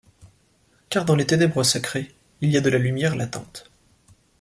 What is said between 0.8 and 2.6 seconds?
Car dans les ténèbres sacrées il y